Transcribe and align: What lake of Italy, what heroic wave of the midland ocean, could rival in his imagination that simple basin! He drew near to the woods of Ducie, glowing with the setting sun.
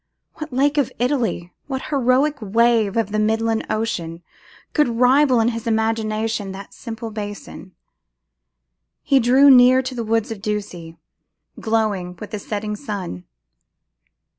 What 0.37 0.51
lake 0.51 0.79
of 0.79 0.91
Italy, 0.97 1.53
what 1.67 1.89
heroic 1.91 2.37
wave 2.41 2.97
of 2.97 3.11
the 3.11 3.19
midland 3.19 3.67
ocean, 3.69 4.23
could 4.73 4.87
rival 4.87 5.39
in 5.39 5.49
his 5.49 5.67
imagination 5.67 6.53
that 6.53 6.73
simple 6.73 7.11
basin! 7.11 7.73
He 9.03 9.19
drew 9.19 9.51
near 9.51 9.83
to 9.83 9.93
the 9.93 10.03
woods 10.03 10.31
of 10.31 10.41
Ducie, 10.41 10.97
glowing 11.59 12.15
with 12.15 12.31
the 12.31 12.39
setting 12.39 12.75
sun. 12.75 13.25